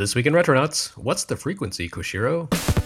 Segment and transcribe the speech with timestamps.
[0.00, 2.79] This week in Retronauts, what's the frequency, Koshiro?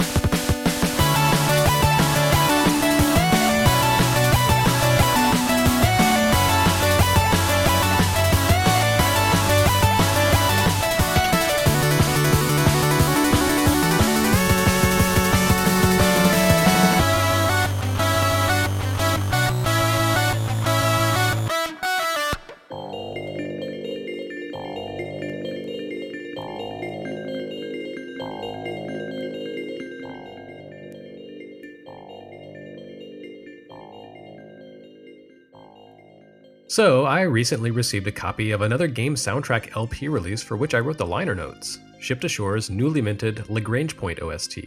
[36.74, 40.80] So, I recently received a copy of another game soundtrack LP release for which I
[40.80, 44.58] wrote the liner notes, Ship Shore's newly minted Lagrange Point OST.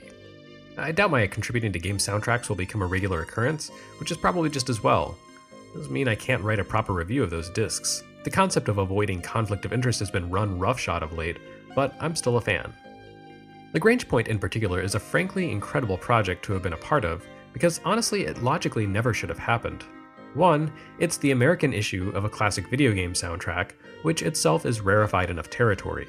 [0.77, 4.49] I doubt my contributing to game soundtracks will become a regular occurrence, which is probably
[4.49, 5.17] just as well.
[5.52, 8.02] It doesn't mean I can't write a proper review of those discs.
[8.23, 11.39] The concept of avoiding conflict of interest has been run roughshod of late,
[11.75, 12.73] but I'm still a fan.
[13.73, 17.27] Lagrange Point in particular is a frankly incredible project to have been a part of,
[17.52, 19.83] because honestly, it logically never should have happened.
[20.38, 23.71] One, it's the American issue of a classic video game soundtrack,
[24.03, 26.07] which itself is rarefied enough territory.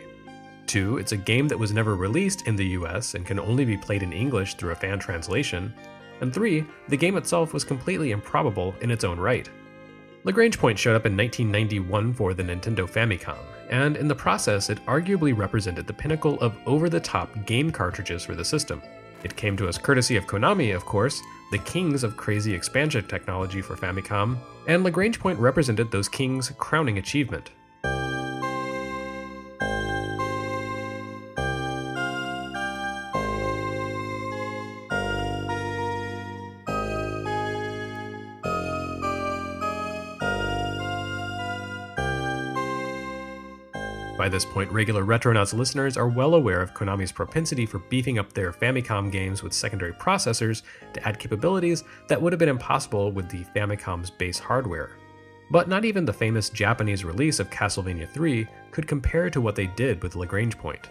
[0.66, 3.78] Two, it's a game that was never released in the US and can only be
[3.78, 5.72] played in English through a fan translation.
[6.20, 9.48] And three, the game itself was completely improbable in its own right.
[10.24, 13.38] Lagrange Point showed up in 1991 for the Nintendo Famicom,
[13.70, 18.24] and in the process, it arguably represented the pinnacle of over the top game cartridges
[18.24, 18.82] for the system.
[19.24, 23.60] It came to us courtesy of Konami, of course, the kings of crazy expansion technology
[23.60, 27.50] for Famicom, and Lagrange Point represented those kings' crowning achievement.
[44.28, 48.30] By this point, regular Retronauts listeners are well aware of Konami's propensity for beefing up
[48.30, 53.30] their Famicom games with secondary processors to add capabilities that would have been impossible with
[53.30, 54.90] the Famicom's base hardware.
[55.50, 59.68] But not even the famous Japanese release of Castlevania 3 could compare to what they
[59.68, 60.90] did with Lagrange Point.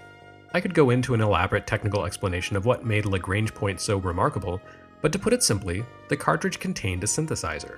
[0.55, 4.59] I could go into an elaborate technical explanation of what made Lagrange Point so remarkable,
[5.03, 7.77] but to put it simply, the cartridge contained a synthesizer.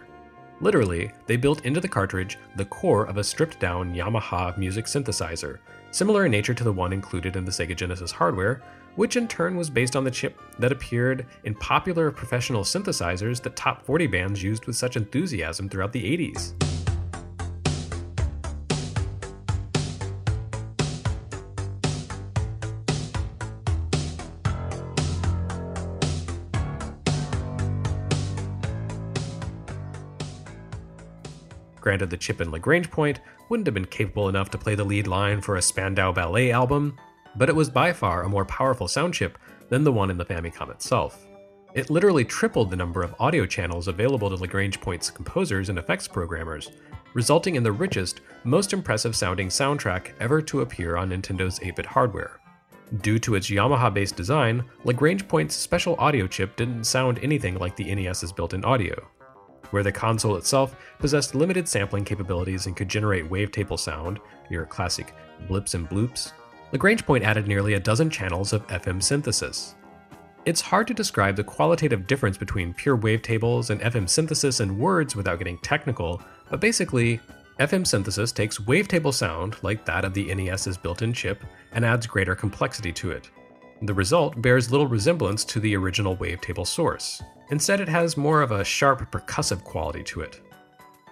[0.61, 5.59] Literally, they built into the cartridge the core of a stripped down Yamaha music synthesizer,
[5.91, 8.61] similar in nature to the one included in the Sega Genesis hardware,
[8.95, 13.55] which in turn was based on the chip that appeared in popular professional synthesizers that
[13.55, 16.53] top 40 bands used with such enthusiasm throughout the 80s.
[31.89, 33.19] Granted, the chip in Lagrange Point
[33.49, 36.95] wouldn't have been capable enough to play the lead line for a Spandau Ballet album,
[37.35, 39.39] but it was by far a more powerful sound chip
[39.69, 41.25] than the one in the Famicom itself.
[41.73, 46.07] It literally tripled the number of audio channels available to Lagrange Point's composers and effects
[46.07, 46.69] programmers,
[47.15, 51.87] resulting in the richest, most impressive sounding soundtrack ever to appear on Nintendo's 8 bit
[51.87, 52.39] hardware.
[53.01, 57.75] Due to its Yamaha based design, Lagrange Point's special audio chip didn't sound anything like
[57.75, 59.07] the NES's built in audio
[59.71, 64.19] where the console itself possessed limited sampling capabilities and could generate wavetable sound,
[64.49, 65.13] your classic
[65.47, 66.31] blips and bloops,
[66.71, 69.75] Lagrange Point added nearly a dozen channels of FM synthesis.
[70.45, 75.15] It's hard to describe the qualitative difference between pure wavetables and FM synthesis in words
[75.15, 77.19] without getting technical, but basically,
[77.59, 81.43] FM synthesis takes wavetable sound, like that of the NES's built in chip,
[81.73, 83.29] and adds greater complexity to it.
[83.81, 87.21] The result bears little resemblance to the original wavetable source.
[87.51, 90.41] Instead, it has more of a sharp percussive quality to it.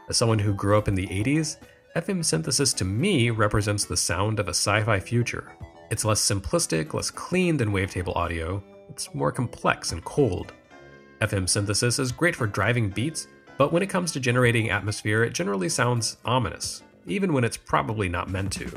[0.10, 1.58] As someone who grew up in the 80s,
[1.96, 5.52] FM synthesis to me represents the sound of a sci fi future.
[5.90, 10.54] It's less simplistic, less clean than wavetable audio, it's more complex and cold.
[11.22, 13.28] FM synthesis is great for driving beats,
[13.58, 18.08] but when it comes to generating atmosphere, it generally sounds ominous, even when it's probably
[18.08, 18.72] not meant to.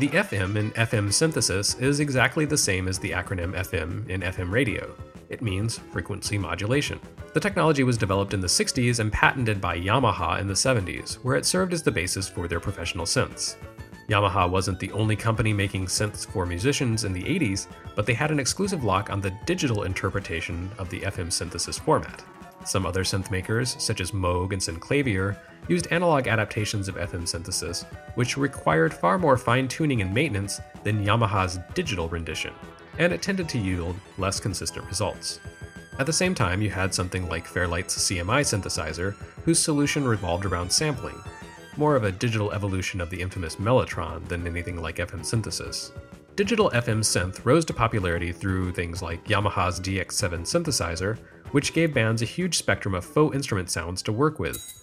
[0.00, 4.50] The FM in FM synthesis is exactly the same as the acronym FM in FM
[4.50, 4.96] radio.
[5.28, 6.98] It means frequency modulation.
[7.34, 11.36] The technology was developed in the 60s and patented by Yamaha in the 70s, where
[11.36, 13.56] it served as the basis for their professional synths.
[14.08, 18.30] Yamaha wasn't the only company making synths for musicians in the 80s, but they had
[18.30, 22.24] an exclusive lock on the digital interpretation of the FM synthesis format.
[22.64, 25.36] Some other synth makers, such as Moog and Synclavier,
[25.68, 27.84] used analog adaptations of FM synthesis,
[28.14, 32.52] which required far more fine tuning and maintenance than Yamaha's digital rendition,
[32.98, 35.40] and it tended to yield less consistent results.
[35.98, 39.14] At the same time, you had something like Fairlight's CMI synthesizer,
[39.44, 41.20] whose solution revolved around sampling,
[41.76, 45.92] more of a digital evolution of the infamous Mellotron than anything like FM synthesis.
[46.36, 51.18] Digital FM synth rose to popularity through things like Yamaha's DX7 synthesizer,
[51.50, 54.79] which gave bands a huge spectrum of faux instrument sounds to work with.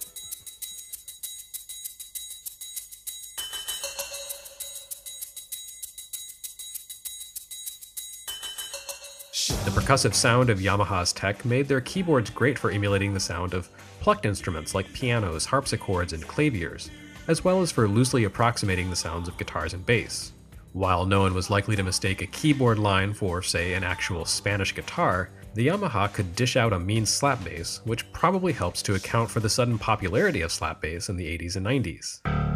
[9.48, 13.70] The percussive sound of Yamaha's tech made their keyboards great for emulating the sound of
[14.02, 16.90] plucked instruments like pianos, harpsichords, and claviers,
[17.28, 20.34] as well as for loosely approximating the sounds of guitars and bass.
[20.74, 24.76] While no one was likely to mistake a keyboard line for, say, an actual Spanish
[24.76, 29.32] guitar, the Yamaha could dish out a mean slap bass, which probably helps to account
[29.32, 32.47] for the sudden popularity of slap bass in the 80s and 90s.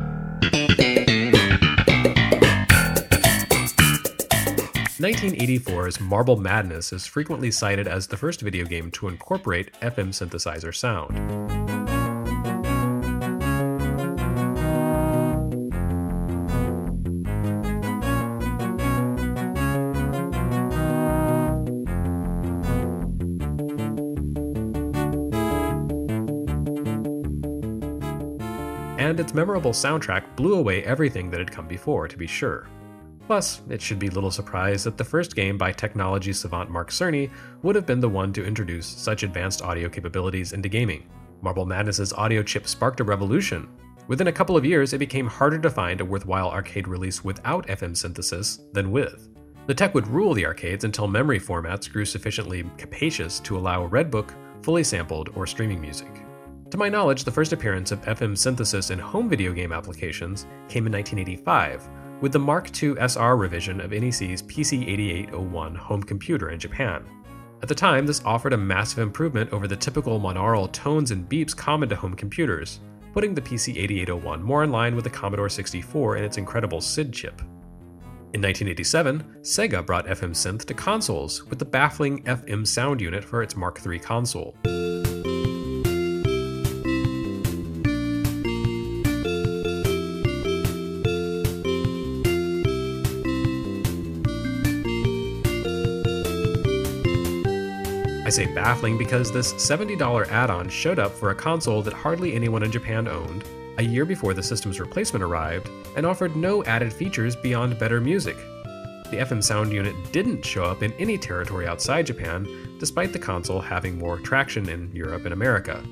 [5.02, 10.76] 1984's Marble Madness is frequently cited as the first video game to incorporate FM synthesizer
[10.76, 11.18] sound.
[29.00, 32.68] And its memorable soundtrack blew away everything that had come before, to be sure.
[33.32, 37.32] Plus, it should be little surprise that the first game by technology savant Mark Cerny
[37.64, 41.08] would have been the one to introduce such advanced audio capabilities into gaming.
[41.42, 43.70] Marble Madness's audio chip sparked a revolution.
[44.10, 47.66] Within a couple of years, it became harder to find a worthwhile arcade release without
[47.68, 49.30] FM synthesis than with.
[49.66, 54.34] The tech would rule the arcades until memory formats grew sufficiently capacious to allow Redbook,
[54.62, 56.12] fully sampled, or streaming music.
[56.70, 60.86] To my knowledge, the first appearance of FM synthesis in home video game applications came
[60.86, 61.90] in 1985
[62.22, 67.04] with the Mark II SR revision of NEC's PC8801 home computer in Japan.
[67.62, 71.56] At the time, this offered a massive improvement over the typical monaural tones and beeps
[71.56, 72.80] common to home computers,
[73.14, 77.42] putting the PC8801 more in line with the Commodore 64 and its incredible SID chip.
[78.34, 83.44] In 1987, Sega brought FM Synth to consoles with the baffling FM sound unit for
[83.44, 84.56] its Mark III console.
[98.32, 102.64] Say baffling because this $70 add on showed up for a console that hardly anyone
[102.64, 103.44] in Japan owned,
[103.78, 108.38] a year before the system's replacement arrived, and offered no added features beyond better music.
[109.10, 112.48] The FM sound unit didn't show up in any territory outside Japan,
[112.80, 115.84] despite the console having more traction in Europe and America.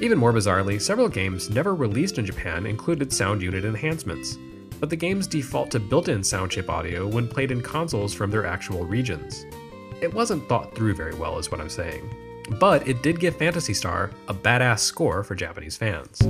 [0.00, 4.38] Even more bizarrely, several games never released in Japan included sound unit enhancements,
[4.78, 8.30] but the games default to built in sound chip audio when played in consoles from
[8.30, 9.44] their actual regions.
[10.00, 12.08] It wasn't thought through very well, is what I'm saying.
[12.60, 16.22] But it did give Phantasy Star a badass score for Japanese fans.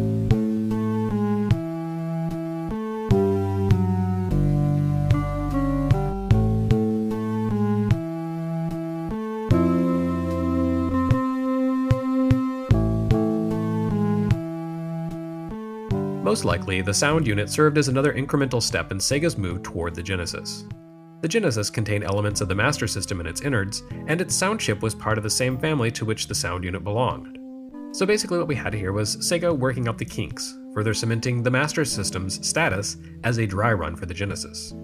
[16.24, 20.02] Most likely, the sound unit served as another incremental step in Sega's move toward the
[20.02, 20.64] Genesis.
[21.20, 24.82] The Genesis contained elements of the Master System in its innards, and its sound chip
[24.82, 27.38] was part of the same family to which the sound unit belonged.
[27.92, 31.50] So basically, what we had here was Sega working out the kinks, further cementing the
[31.50, 34.74] Master System's status as a dry run for the Genesis.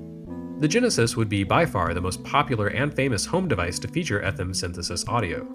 [0.59, 4.21] The Genesis would be by far the most popular and famous home device to feature
[4.21, 5.47] FM synthesis audio.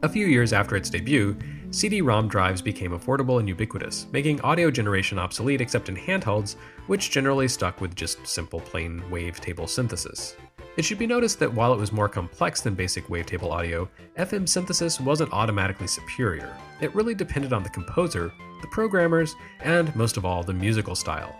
[0.00, 1.36] A few years after its debut,
[1.72, 6.54] CD ROM drives became affordable and ubiquitous, making audio generation obsolete except in handhelds,
[6.86, 10.36] which generally stuck with just simple plain wavetable synthesis.
[10.76, 14.48] It should be noticed that while it was more complex than basic wavetable audio, FM
[14.48, 16.56] synthesis wasn't automatically superior.
[16.80, 21.36] It really depended on the composer, the programmers, and most of all, the musical style.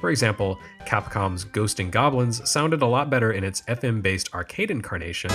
[0.00, 4.70] For example, Capcom's Ghost and Goblins sounded a lot better in its FM based arcade
[4.70, 5.32] incarnation.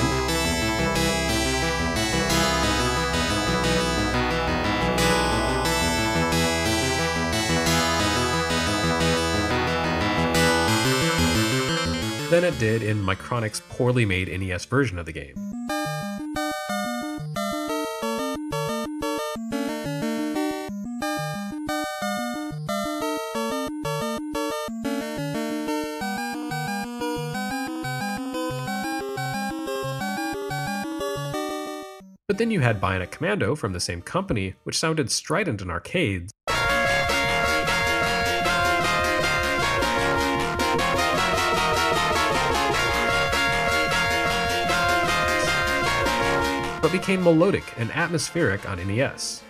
[12.34, 15.36] Than it did in Micronics' poorly made NES version of the game.
[32.28, 36.34] But then you had Bionic Commando from the same company, which sounded strident in arcades.
[46.84, 49.42] But became melodic and atmospheric on NES.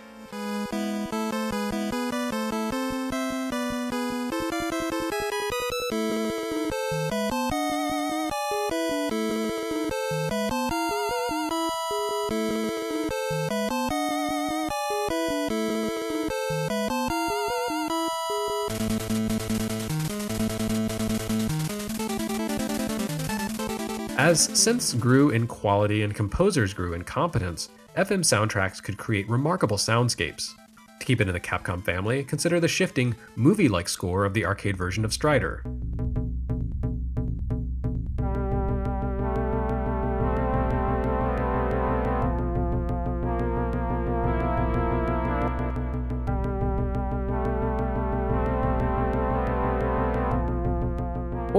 [24.34, 29.76] As synths grew in quality and composers grew in competence, FM soundtracks could create remarkable
[29.76, 30.54] soundscapes.
[30.98, 34.44] To keep it in the Capcom family, consider the shifting, movie like score of the
[34.44, 35.62] arcade version of Strider.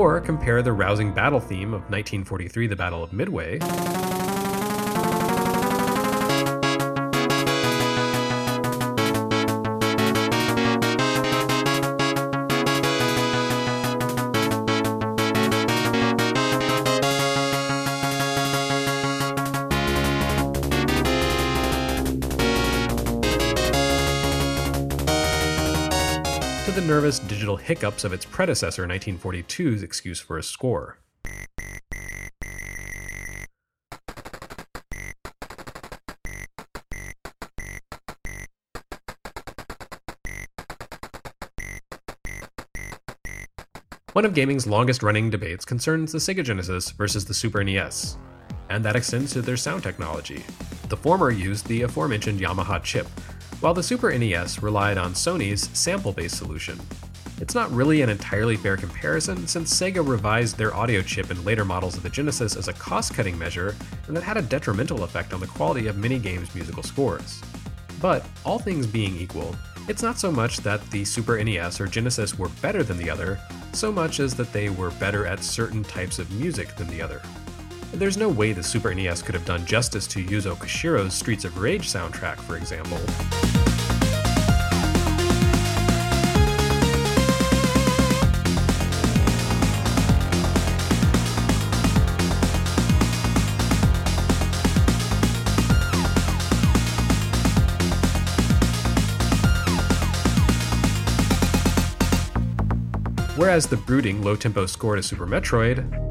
[0.05, 3.57] Or compare the rousing battle theme of 1943 The Battle of Midway
[26.85, 30.99] nervous digital hiccups of its predecessor 1942's excuse for a score.
[44.13, 48.17] One of gaming's longest running debates concerns the Sega Genesis versus the Super NES,
[48.69, 50.43] and that extends to their sound technology.
[50.87, 53.07] The former used the aforementioned Yamaha chip,
[53.65, 56.79] while the Super NES relied on Sony's sample based solution.
[57.41, 61.65] It's not really an entirely fair comparison since Sega revised their audio chip in later
[61.65, 65.33] models of the Genesis as a cost cutting measure, and that had a detrimental effect
[65.33, 67.41] on the quality of many games' musical scores.
[67.99, 69.55] But, all things being equal,
[69.87, 73.39] it's not so much that the Super NES or Genesis were better than the other,
[73.73, 77.19] so much as that they were better at certain types of music than the other.
[77.97, 81.57] There's no way the Super NES could have done justice to Yuzo Koshiro's Streets of
[81.57, 82.97] Rage soundtrack, for example.
[103.37, 106.05] Whereas the brooding, low tempo score to Super Metroid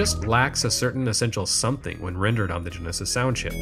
[0.00, 3.52] just lacks a certain essential something when rendered on the Genesis sound chip.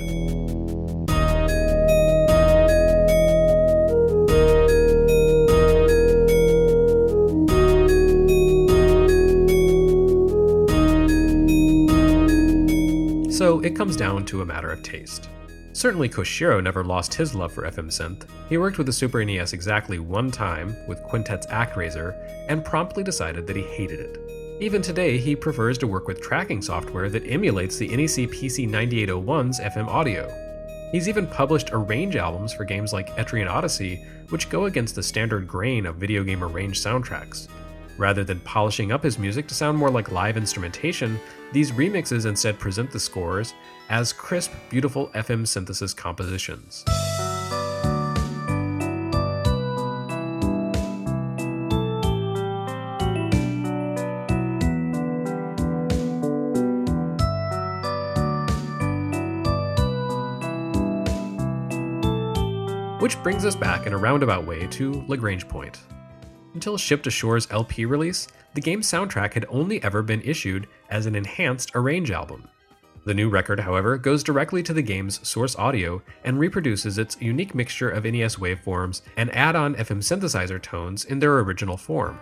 [13.32, 15.28] So it comes down to a matter of taste.
[15.72, 18.28] Certainly Koshiro never lost his love for FM synth.
[18.48, 22.14] He worked with the Super NES exactly one time with Quintet's Actraiser
[22.48, 24.27] and promptly decided that he hated it.
[24.60, 29.60] Even today, he prefers to work with tracking software that emulates the NEC PC 9801's
[29.60, 30.28] FM audio.
[30.90, 35.46] He's even published arrange albums for games like Etrian Odyssey, which go against the standard
[35.46, 37.46] grain of video game arranged soundtracks.
[37.98, 41.20] Rather than polishing up his music to sound more like live instrumentation,
[41.52, 43.54] these remixes instead present the scores
[43.90, 46.84] as crisp, beautiful FM synthesis compositions.
[62.98, 65.78] Which brings us back in a roundabout way to Lagrange Point.
[66.54, 71.06] Until Ship to Shore's LP release, the game's soundtrack had only ever been issued as
[71.06, 72.48] an enhanced arrange album.
[73.04, 77.54] The new record, however, goes directly to the game's source audio and reproduces its unique
[77.54, 82.18] mixture of NES waveforms and add on FM synthesizer tones in their original form.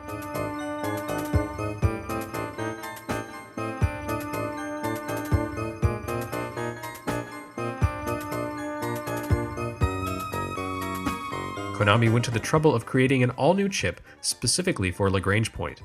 [11.77, 15.83] Konami went to the trouble of creating an all new chip specifically for Lagrange Point.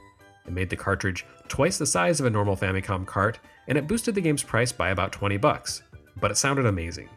[0.48, 4.16] It made the cartridge twice the size of a normal Famicom cart, and it boosted
[4.16, 5.84] the game's price by about 20 bucks.
[6.22, 7.10] but it sounded amazing.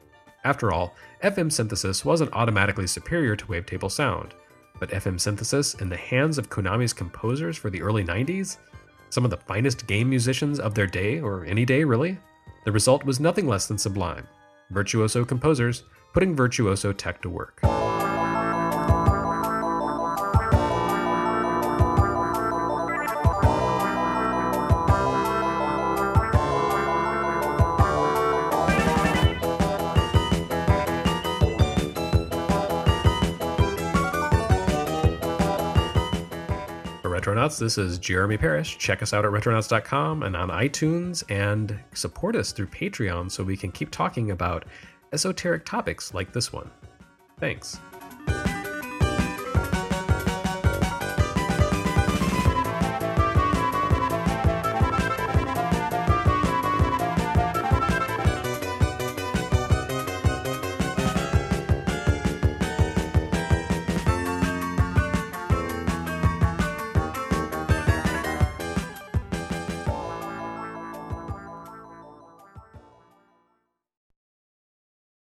[0.44, 4.34] After all, FM synthesis wasn't automatically superior to wavetable sound,
[4.80, 8.58] but FM synthesis in the hands of Konami's composers for the early 90s?
[9.10, 12.18] Some of the finest game musicians of their day, or any day really?
[12.64, 14.26] The result was nothing less than sublime.
[14.70, 17.60] Virtuoso composers putting virtuoso tech to work.
[37.44, 37.58] Retronauts.
[37.58, 38.78] This is Jeremy Parrish.
[38.78, 43.56] Check us out at retronauts.com and on iTunes and support us through Patreon so we
[43.56, 44.64] can keep talking about
[45.12, 46.70] esoteric topics like this one.
[47.38, 47.78] Thanks.